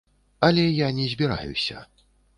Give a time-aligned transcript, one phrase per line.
[0.47, 1.85] Але я не збіраюся.